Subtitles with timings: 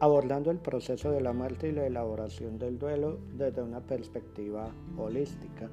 [0.00, 5.68] abordando el proceso de la muerte y la elaboración del duelo desde una perspectiva holística.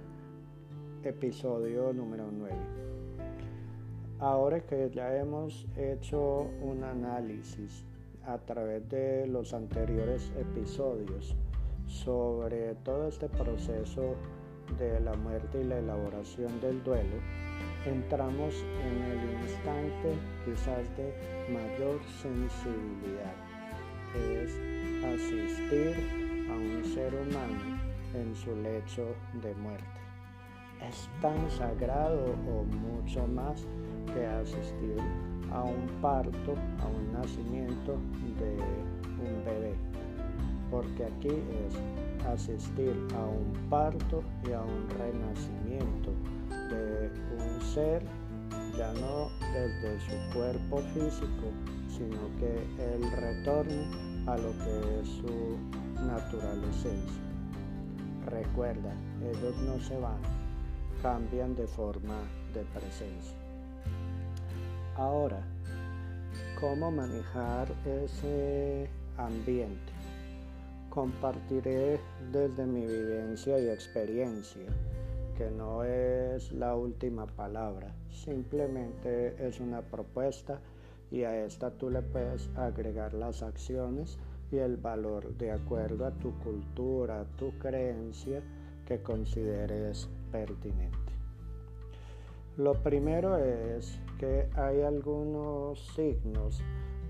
[1.02, 2.54] Episodio número 9.
[4.20, 7.86] Ahora que ya hemos hecho un análisis
[8.26, 11.34] a través de los anteriores episodios
[11.86, 14.16] sobre todo este proceso
[14.78, 17.16] de la muerte y la elaboración del duelo,
[17.86, 18.54] entramos
[18.84, 21.14] en el instante quizás de
[21.50, 23.47] mayor sensibilidad
[24.16, 24.60] es
[25.04, 25.96] asistir
[26.50, 27.80] a un ser humano
[28.14, 29.86] en su lecho de muerte.
[30.88, 33.66] Es tan sagrado o mucho más
[34.14, 34.98] que asistir
[35.52, 37.98] a un parto, a un nacimiento
[38.40, 38.58] de
[39.20, 39.76] un bebé.
[40.70, 46.12] Porque aquí es asistir a un parto y a un renacimiento
[46.70, 48.04] de un ser
[48.78, 51.52] ya no desde su cuerpo físico,
[51.98, 55.58] sino que el retorno a lo que es su
[56.06, 57.24] natural esencia.
[58.28, 60.20] Recuerda, ellos no se van,
[61.02, 62.20] cambian de forma
[62.54, 63.36] de presencia.
[64.96, 65.42] Ahora,
[66.60, 69.94] ¿cómo manejar ese ambiente?
[70.90, 72.00] Compartiré
[72.32, 74.66] desde mi vivencia y experiencia
[75.38, 80.60] que no es la última palabra, simplemente es una propuesta
[81.12, 84.18] y a esta tú le puedes agregar las acciones
[84.52, 88.42] y el valor de acuerdo a tu cultura, tu creencia
[88.86, 90.98] que consideres pertinente.
[92.58, 96.62] Lo primero es que hay algunos signos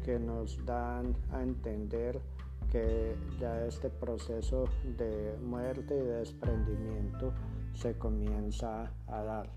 [0.03, 2.19] que nos dan a entender
[2.71, 4.65] que ya este proceso
[4.97, 7.33] de muerte y desprendimiento
[7.73, 9.49] se comienza a dar.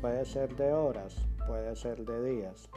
[0.00, 2.68] Puede ser de horas, puede ser de días.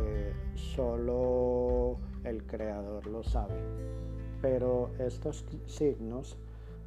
[0.00, 3.54] Eh, solo el creador lo sabe.
[4.40, 6.36] Pero estos signos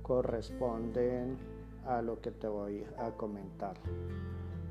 [0.01, 1.37] corresponden
[1.85, 3.75] a lo que te voy a comentar.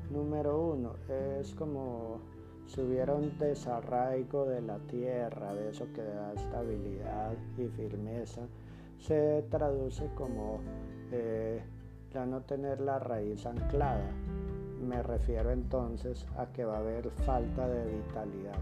[0.09, 0.95] Número uno,
[1.39, 2.19] es como
[2.67, 8.41] si hubiera un desarraigo de la tierra, de eso que da estabilidad y firmeza,
[8.99, 10.59] se traduce como
[11.11, 11.61] eh,
[12.13, 14.09] ya no tener la raíz anclada.
[15.03, 18.59] Refiero entonces a que va a haber falta de vitalidad.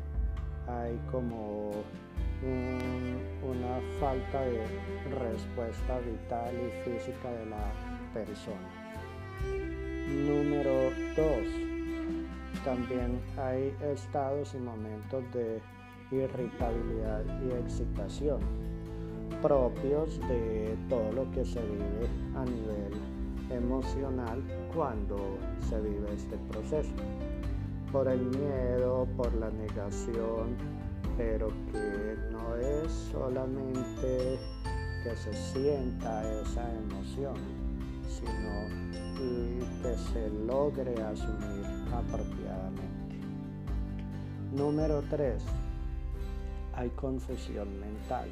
[0.68, 1.72] Hay como
[2.42, 4.66] una falta de
[5.20, 7.72] respuesta vital y física de la
[8.14, 8.70] persona.
[10.08, 12.64] Número 2.
[12.64, 15.62] También hay estados y momentos de
[16.12, 18.40] irritabilidad y excitación
[19.42, 23.09] propios de todo lo que se vive a nivel
[23.60, 24.42] emocional
[24.74, 25.38] cuando
[25.70, 26.92] se vive este proceso.
[27.92, 30.56] Por el miedo, por la negación,
[31.18, 34.40] pero que no es solamente
[35.04, 37.36] que se sienta esa emoción,
[38.08, 43.18] sino que se logre asumir apropiadamente.
[44.54, 45.44] Número 3.
[46.76, 48.30] Hay confusión mental.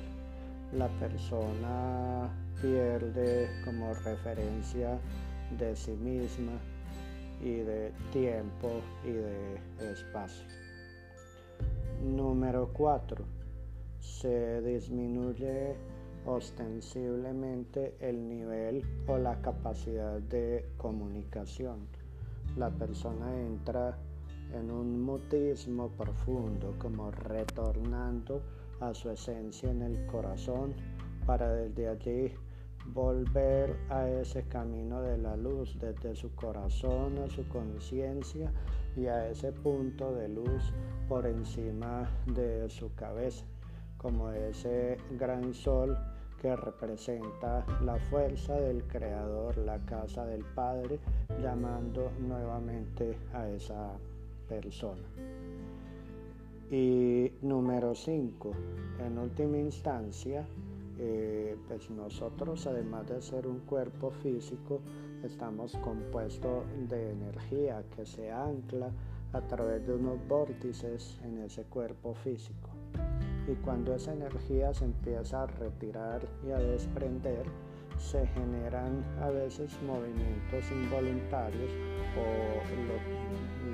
[0.73, 2.29] La persona
[2.61, 4.99] pierde como referencia
[5.57, 6.53] de sí misma
[7.41, 10.45] y de tiempo y de espacio.
[12.03, 13.23] Número 4.
[13.99, 15.75] Se disminuye
[16.25, 21.87] ostensiblemente el nivel o la capacidad de comunicación.
[22.55, 23.97] La persona entra
[24.53, 28.41] en un mutismo profundo, como retornando
[28.79, 30.73] a su esencia en el corazón
[31.25, 32.33] para desde allí
[32.93, 38.51] volver a ese camino de la luz, desde su corazón a su conciencia
[38.95, 40.73] y a ese punto de luz
[41.07, 43.45] por encima de su cabeza,
[43.97, 45.97] como ese gran sol
[46.41, 50.99] que representa la fuerza del Creador, la casa del Padre,
[51.41, 53.97] llamando nuevamente a esa
[54.47, 55.07] persona.
[56.69, 58.51] Y número 5,
[59.05, 60.45] en última instancia,
[60.99, 64.81] eh, pues nosotros además de ser un cuerpo físico,
[65.23, 68.91] estamos compuestos de energía que se ancla
[69.33, 72.69] a través de unos vórtices en ese cuerpo físico.
[73.47, 77.45] Y cuando esa energía se empieza a retirar y a desprender,
[77.97, 81.71] se generan a veces movimientos involuntarios
[82.15, 82.97] o lo,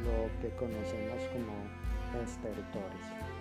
[0.04, 3.33] lo que conocemos como estertores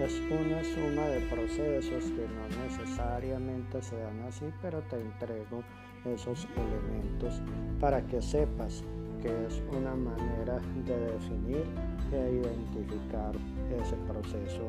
[0.00, 5.62] es una suma de procesos que no necesariamente se dan así, pero te entrego
[6.04, 7.40] esos elementos
[7.80, 8.82] para que sepas
[9.22, 11.64] que es una manera de definir
[12.12, 13.34] e identificar
[13.80, 14.66] ese proceso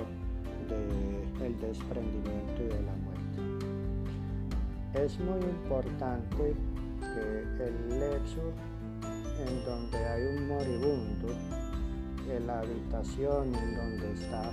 [0.69, 3.15] del desprendimiento y de la muerte.
[4.94, 6.56] Es muy importante
[7.01, 8.53] que el lecho
[9.45, 11.27] en donde hay un moribundo,
[12.30, 14.51] en la habitación en donde está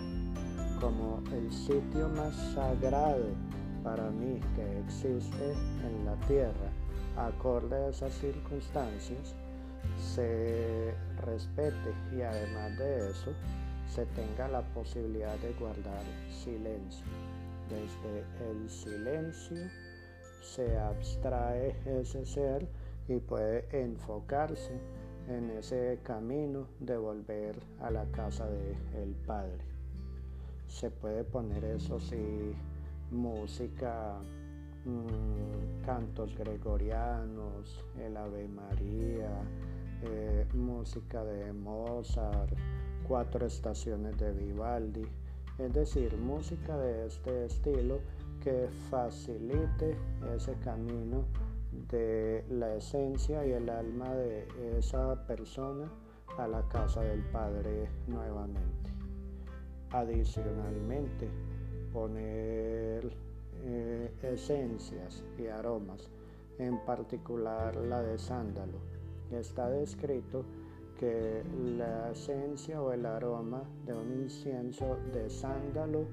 [0.81, 3.29] como el sitio más sagrado
[3.83, 6.71] para mí que existe en la tierra,
[7.17, 9.35] acorde a esas circunstancias,
[9.97, 13.33] se respete y además de eso
[13.87, 17.07] se tenga la posibilidad de guardar silencio.
[17.69, 19.69] Desde el silencio
[20.41, 22.69] se abstrae ese ser
[23.09, 24.81] y puede enfocarse
[25.29, 29.65] en ese camino de volver a la casa del Padre.
[30.67, 32.55] Se puede poner eso sí,
[33.11, 34.19] música,
[34.85, 39.31] mm, cantos gregorianos, el Ave María,
[40.03, 42.53] eh, música de Mozart,
[43.07, 45.07] cuatro estaciones de Vivaldi,
[45.59, 48.01] es decir, música de este estilo
[48.43, 49.97] que facilite
[50.35, 51.25] ese camino
[51.73, 54.47] de la esencia y el alma de
[54.79, 55.91] esa persona
[56.39, 58.91] a la casa del Padre nuevamente.
[59.91, 61.29] Adicionalmente,
[61.93, 63.13] poner
[63.65, 66.11] eh, esencias y aromas,
[66.59, 68.79] en particular la de sándalo.
[69.31, 70.45] Está descrito
[70.99, 71.43] que
[71.77, 76.07] la esencia o el aroma de un incienso de sándalo,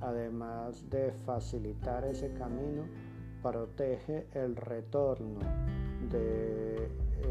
[0.00, 2.84] además de facilitar ese camino,
[3.42, 5.40] protege el retorno
[6.10, 6.88] de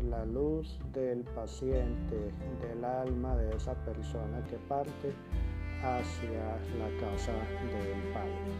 [0.10, 2.31] la luz del paciente,
[2.62, 5.13] del alma de esa persona que parte
[5.81, 8.52] hacia la casa del Padre.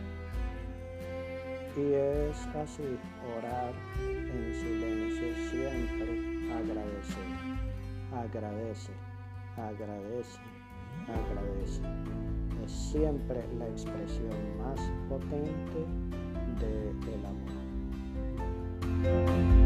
[1.78, 2.98] Y es así
[3.38, 7.30] orar en silencio siempre agradecer,
[8.14, 8.92] agradece,
[9.58, 10.42] agradece,
[11.08, 11.82] agradece.
[12.66, 16.21] Es siempre la expresión más potente
[16.60, 17.14] del de
[19.04, 19.61] amor.